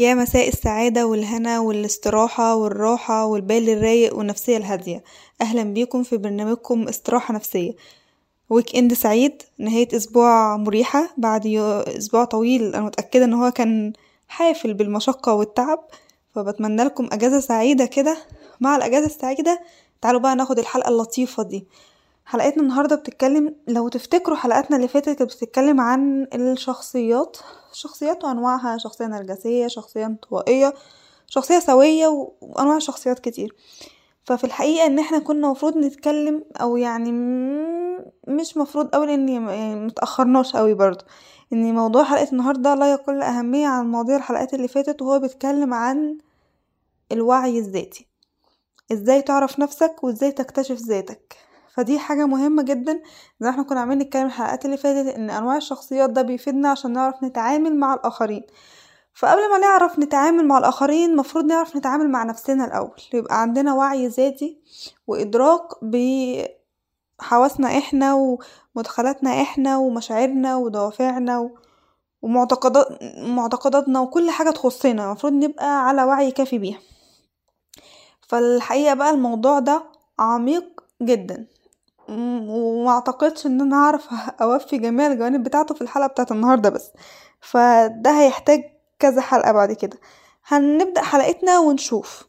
[0.00, 5.04] يا مساء السعادة والهنا والاستراحة والراحة والبال الرايق والنفسية الهادية.
[5.40, 7.72] أهلا بيكم في برنامجكم استراحة نفسية.
[8.50, 9.42] weekend سعيد.
[9.58, 11.14] نهاية أسبوع مريحة.
[11.16, 11.46] بعد
[11.98, 13.92] أسبوع طويل أنا متأكدة إن هو كان
[14.28, 15.84] حافل بالمشقة والتعب.
[16.34, 18.16] فبتمنى لكم أجازة سعيدة كده.
[18.60, 19.60] مع الأجازة السعيدة
[20.02, 21.66] تعالوا بقى ناخد الحلقة اللطيفة دي.
[22.26, 27.36] حلقتنا النهاردة بتتكلم لو تفتكروا حلقاتنا اللي فاتت كانت بتتكلم عن الشخصيات
[27.72, 30.74] الشخصيات وأنواعها شخصية نرجسية شخصية انطوائية
[31.26, 32.06] شخصية سوية
[32.40, 33.54] وأنواع شخصيات كتير.
[34.24, 37.12] ففي الحقيقة إن إحنا كنا مفروض نتكلم أو يعني
[38.28, 41.04] مش مفروض أوي لأن يعني متأخرناش أوي برضه.
[41.52, 46.18] إن موضوع حلقة النهاردة لا يقل أهمية عن مواضيع الحلقات اللي فاتت وهو بيتكلم عن
[47.12, 48.06] الوعي الذاتي.
[48.92, 51.36] إزاي تعرف نفسك وإزاي تكتشف ذاتك.
[51.74, 53.02] فدي حاجة مهمة جدا
[53.40, 57.24] زي إحنا كنا عاملين نتكلم الحلقات اللي فاتت إن أنواع الشخصيات ده بيفيدنا عشان نعرف
[57.24, 58.42] نتعامل مع الآخرين.
[59.14, 63.00] فقبل ما نعرف نتعامل مع الآخرين مفروض نعرف نتعامل مع نفسنا الأول.
[63.14, 64.60] يبقى عندنا وعي ذاتي
[65.06, 65.62] وإدراك
[67.20, 68.38] بحواسنا إحنا
[68.76, 71.50] ومدخلاتنا إحنا ومشاعرنا ودوافعنا
[72.22, 72.86] ومعتقدات
[73.18, 75.12] معتقداتنا وكل حاجة تخصنا.
[75.12, 76.78] مفروض نبقى على وعي كافي بيها.
[78.28, 79.82] فالحقيقة بقى الموضوع ده
[80.18, 81.46] عميق جدا.
[82.08, 84.08] ومعتقدش ان أنا اعرف
[84.42, 86.90] اوفي جميع الجوانب بتاعته في الحلقة بتاعت النهاردة بس.
[87.40, 88.62] فده هيحتاج
[88.98, 89.98] كذا حلقة بعد كده.
[90.46, 92.24] هنبدأ حلقتنا ونشوف.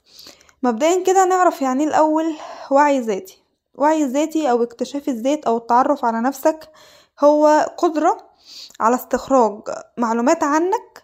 [0.63, 2.35] مبدئيا كده نعرف يعني الأول
[2.71, 3.43] وعي ذاتي.
[3.75, 6.69] وعي الذاتي أو اكتشاف الذات أو التعرف على نفسك
[7.23, 8.17] هو قدرة
[8.79, 9.61] على استخراج
[9.97, 11.03] معلومات عنك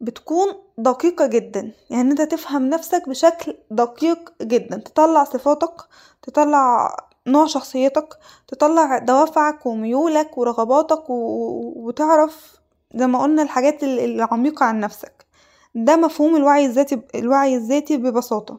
[0.00, 0.46] بتكون
[0.78, 1.72] دقيقة جدا.
[1.90, 4.76] يعني أنت تفهم نفسك بشكل دقيق جدا.
[4.76, 5.74] تطلع صفاتك
[6.22, 6.96] تطلع
[7.26, 11.04] نوع شخصيتك تطلع دوافعك وميولك ورغباتك.
[11.10, 12.56] وتعرف
[12.94, 15.26] زي ما قلنا الحاجات العميقة عن نفسك.
[15.74, 18.58] ده مفهوم الوعي الذاتي الوعي الذاتي ببساطة.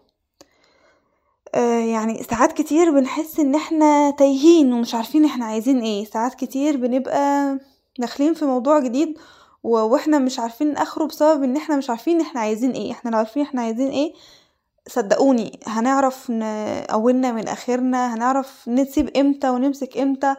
[1.56, 6.06] آه يعني ساعات كتير بنحس إن إحنا تايهين ومش عارفين إحنا عايزين إيه.
[6.06, 7.58] ساعات كتير بنبقى
[8.00, 9.18] داخلين في موضوع جديد
[9.64, 12.92] وإحنا مش عارفين آخره بسبب إن إحنا مش عارفين إحنا عايزين إيه.
[12.92, 14.14] إحنا لو عارفين إحنا عايزين إيه
[14.88, 16.32] صدقوني هنعرف
[16.92, 20.36] أولنا من آخرنا هنعرف نسيب إمتى ونمسك إمتى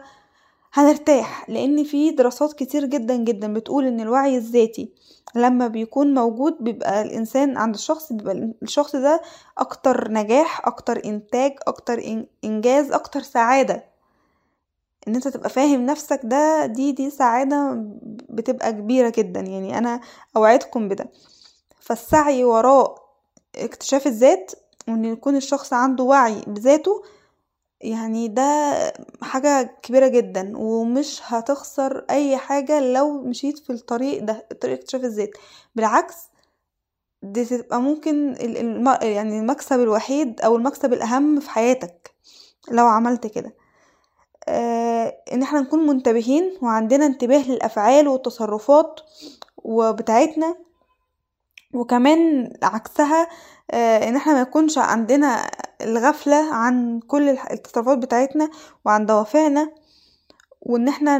[0.73, 4.93] هنرتاح لأن في دراسات كتير جدا جدا بتقول إن الوعي الذاتي
[5.35, 9.21] لما بيكون موجود بيبقى الإنسان عند الشخص بيبقى الشخص ده
[9.57, 13.83] أكتر نجاح أكتر إنتاج أكتر إنجاز أكتر سعادة.
[15.07, 17.83] إن أنت تبقى فاهم نفسك ده دي دي سعادة
[18.29, 20.01] بتبقى كبيرة جدا يعني أنا
[20.37, 21.09] أوعدكم بده.
[21.79, 23.08] فالسعي وراء
[23.55, 24.51] اكتشاف الذات
[24.87, 27.03] وإن يكون الشخص عنده وعي بذاته
[27.81, 28.73] يعني ده
[29.21, 35.29] حاجة كبيرة جدا ومش هتخسر أي حاجة لو مشيت في الطريق ده طريق اكتشاف الذات.
[35.75, 36.15] بالعكس
[37.23, 38.35] دي تبقى ممكن
[39.01, 42.13] يعني المكسب الوحيد أو المكسب الأهم في حياتك
[42.71, 43.53] لو عملت كده.
[44.47, 48.99] آه إن إحنا نكون منتبهين وعندنا انتباه للأفعال والتصرفات
[49.57, 50.55] وبتاعتنا
[51.73, 53.27] وكمان عكسها
[53.71, 58.49] آه إن إحنا ما يكونش عندنا الغفلة عن كل التصرفات بتاعتنا
[58.85, 59.71] وعن دوافعنا
[60.61, 61.17] وإن إحنا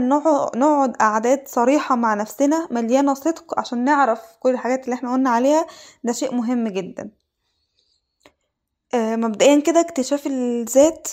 [0.56, 5.66] نقعد قعدات صريحة مع نفسنا مليانة صدق عشان نعرف كل الحاجات اللي إحنا قلنا عليها
[6.04, 7.10] ده شيء مهم جدا.
[8.94, 11.08] آه مبدئيا كده اكتشاف الذات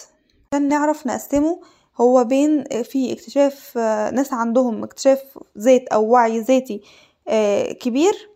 [0.53, 1.61] عشان نعرف نقسمه
[2.01, 3.79] هو بين في اكتشاف
[4.13, 5.21] ناس عندهم اكتشاف
[5.59, 6.83] ذات أو وعي ذاتي
[7.29, 8.31] آه كبير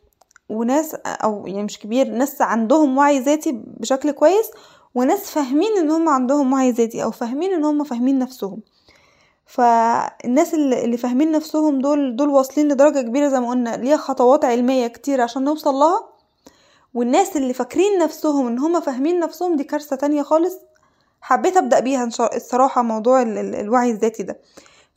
[0.51, 4.51] وناس أو يعني مش كبير ناس عندهم وعي ذاتي بشكل كويس
[4.95, 8.61] وناس فاهمين إن هم عندهم وعي ذاتي أو فاهمين إن هم فاهمين نفسهم.
[9.47, 14.87] فالناس اللي فاهمين نفسهم دول دول واصلين لدرجة كبيرة زي ما قلنا ليها خطوات علمية
[14.87, 16.09] كتير عشان نوصل لها.
[16.95, 20.59] والناس اللي فاكرين نفسهم إن هم فاهمين نفسهم دي كارثة تانية خالص.
[21.21, 24.41] حبيت أبدأ بيها الصراحة موضوع الوعي الذاتي ده.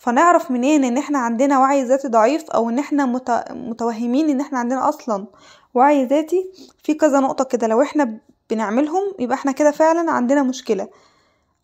[0.03, 3.05] فنعرف منين إن إحنا عندنا وعي ذاتي ضعيف أو إن إحنا
[3.49, 5.25] متوهمين إن إحنا عندنا أصلا
[5.73, 6.51] وعي ذاتي؟
[6.83, 8.17] في كذا نقطة كده لو إحنا
[8.49, 10.87] بنعملهم يبقى إحنا كده فعلا عندنا مشكلة.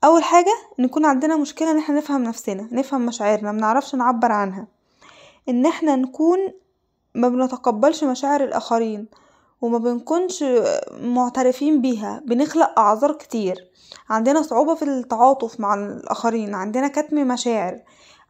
[0.04, 4.68] أول حاجة نكون عندنا مشكلة إن إحنا نفهم نفسنا نفهم مشاعرنا منعرفش نعبر عنها.
[5.50, 6.38] إن إحنا نكون
[7.16, 9.06] ما بنتقبلش مشاعر الآخرين.
[9.62, 10.44] وما بنكونش
[11.02, 13.70] معترفين بيها بنخلق أعذار كتير.
[14.10, 17.80] عندنا صعوبة في التعاطف مع الآخرين عندنا كتم مشاعر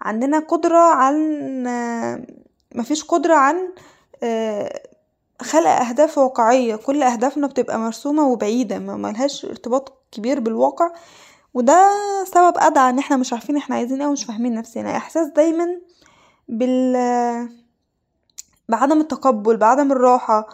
[0.02, 1.64] عندنا قدرة عن
[2.76, 3.56] مفيش قدرة عن
[5.42, 6.76] خلق أهداف واقعية.
[6.76, 10.92] كل أهدافنا بتبقى مرسومة وبعيدة ملهاش ارتباط كبير بالواقع.
[11.54, 11.90] وده
[12.26, 14.98] سبب أدعى إن إحنا مش عارفين إحنا عايزين إيه ومش فاهمين نفسنا.
[14.98, 15.68] إحساس دايما
[16.50, 17.50] بال
[18.70, 20.48] بعدم التقبل بعدم الراحة.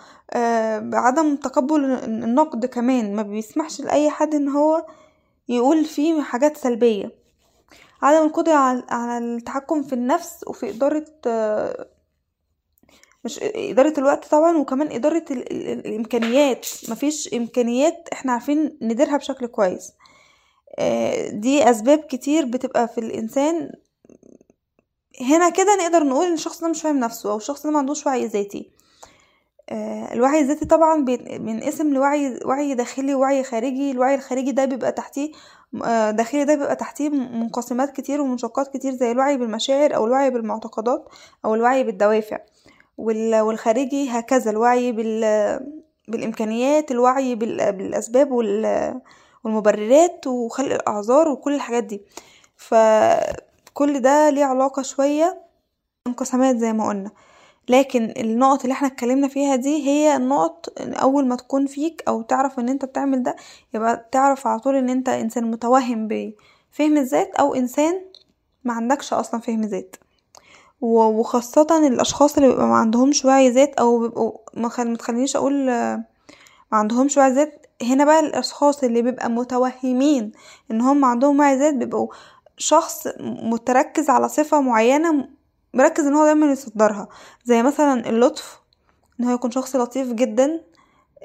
[0.80, 3.16] بعدم تقبل النقد كمان.
[3.16, 4.86] مبيسمحش لأي حد إن هو
[5.50, 7.12] يقول فيه حاجات سلبية.
[8.02, 8.54] عدم القدرة
[8.90, 11.06] على التحكم في النفس وفي إدارة
[13.24, 16.68] مش إدارة الوقت طبعا وكمان إدارة الإمكانيات.
[16.90, 19.92] مفيش إمكانيات إحنا عارفين نديرها بشكل كويس.
[21.30, 23.72] دي أسباب كتير بتبقى في الإنسان.
[25.22, 28.06] هنا كده نقدر نقول إن الشخص ده مش فاهم نفسه أو الشخص ده ما عندوش
[28.06, 28.72] وعي ذاتي.
[29.72, 31.06] الوعي الذاتي طبعا
[31.38, 33.92] بينقسم لوعي وعي داخلي ووعي خارجي.
[33.92, 35.32] الوعي الخارجي ده بيبقى تحتيه
[36.12, 41.10] داخلي ده بيبقى تحتيه منقسمات كتير ومنشقات كتير زي الوعي بالمشاعر أو الوعي بالمعتقدات
[41.46, 42.40] أو الوعي بالدوافع.
[42.98, 44.92] والخارجي هكذا الوعي
[46.08, 52.02] بالإمكانيات الوعي بالأسباب والمبررات وخلق الأعذار وكل الحاجات دي.
[52.58, 55.42] فكل ده ليه علاقة شوية
[56.08, 57.12] انقسامات زي ما قلنا.
[57.70, 62.60] لكن النقط اللي إحنا اتكلمنا فيها دي هي النقط أول ما تكون فيك أو تعرف
[62.60, 63.36] إن أنت بتعمل ده
[63.74, 68.02] يبقى تعرف على طول إن أنت إنسان متوهم بفهم الذات أو إنسان
[68.64, 69.96] ما عندكش أصلا فهم ذات.
[70.82, 77.18] وخاصة الأشخاص اللي بيبقى ما عندهمش وعي ذات أو بيبقوا ما تخلينيش أقول ما عندهمش
[77.18, 80.32] وعي ذات هنا بقى الأشخاص اللي بيبقى متوهمين
[80.72, 82.08] إن هم عندهم وعي ذات بيبقوا
[82.58, 85.30] شخص متركز على صفة معينة
[85.76, 87.08] مركز إن هو دايما يصدرها.
[87.46, 88.60] زي مثلا اللطف
[89.20, 90.62] إن هو يكون شخص لطيف جدا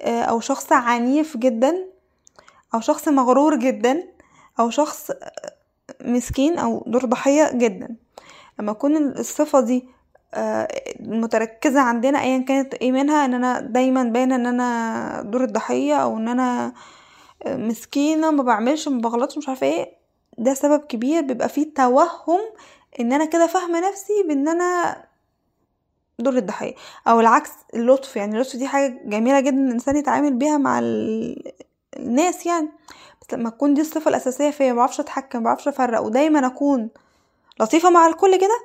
[0.07, 1.87] أو شخص عنيف جدا
[2.75, 4.03] أو شخص مغرور جدا
[4.61, 5.11] أو شخص
[6.01, 7.97] مسكين أو دور ضحية جدا.
[8.59, 9.89] لما تكون الصفة دي
[11.01, 16.17] متركزة عندنا ايا كانت إيه منها؟ إن أنا دايما باينة إن أنا دور الضحية أو
[16.17, 16.73] إن أنا
[17.47, 19.93] مسكينة ما بعملش ما بغلطش مش عارفة إيه.
[20.39, 22.41] ده سبب كبير بيبقى فيه توهم
[23.01, 25.03] إن أنا كده فاهمة نفسي بإن أنا
[26.19, 26.75] دور الضحية.
[27.09, 28.17] أو العكس اللطف.
[28.17, 30.79] يعني اللطف دي حاجة جميلة جدا الإنسان يتعامل بيها مع
[31.97, 32.69] الناس يعني.
[33.23, 36.91] بس لما تكون دي الصفة الأساسية فيا بعرفش أتحكم بعرفش أفرق ودايما أكون
[37.61, 38.61] لطيفة مع الكل كده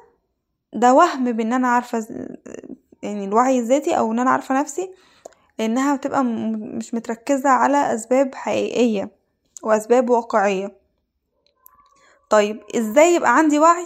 [0.74, 2.08] ده وهم بإن أنا عارفة
[3.04, 4.92] يعني الوعي الذاتي أو إن أنا عارفة نفسي
[5.60, 9.10] لانها بتبقى مش متركزة على أسباب حقيقية
[9.64, 10.76] وأسباب واقعية.
[12.30, 13.86] طيب إزاي يبقى عندي وعي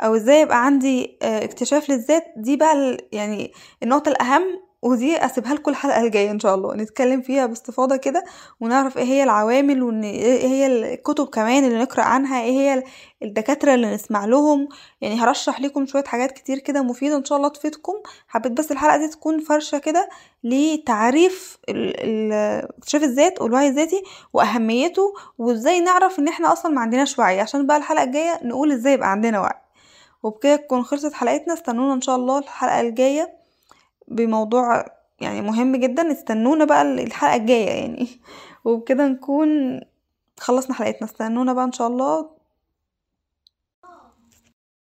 [0.00, 3.52] أو إزاي يبقى عندي اكتشاف للذات دي بقى يعني
[3.82, 4.42] النقطة الأهم
[4.82, 6.74] ودي أسيبها لكم الحلقة الجاية إن شاء الله.
[6.74, 8.24] نتكلم فيها باستفاضة كده
[8.60, 12.82] ونعرف إيه هي العوامل وإن إيه هي الكتب كمان اللي نقرأ عنها إيه هي
[13.22, 14.68] الدكاترة اللي نسمع لهم.
[15.00, 17.94] يعني هرشح لكم شوية حاجات كتير كده مفيدة إن شاء الله تفيدكم.
[18.28, 20.08] حبيت بس الحلقة دي تكون فرشة كده
[20.44, 24.02] لتعريف اكتشاف الذات والوعي الذاتي
[24.32, 27.40] وأهميته وإزاي نعرف إن إحنا أصلا ما عندناش وعي.
[27.40, 29.61] عشان بقى الحلقة الجاية نقول إزاي يبقى عندنا وعي.
[30.22, 31.54] وبكده تكون خلصت حلقتنا.
[31.54, 33.36] استنونا إن شاء الله الحلقة الجاية
[34.08, 34.84] بموضوع
[35.20, 36.12] يعني مهم جدا.
[36.12, 38.08] استنونا بقى الحلقة الجاية يعني.
[38.64, 39.80] وبكده نكون
[40.40, 41.04] خلصنا حلقتنا.
[41.08, 42.30] استنونا بقى إن شاء الله.